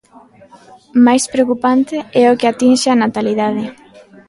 [1.05, 3.63] Máis preocupante é o que atinxe á natalidade.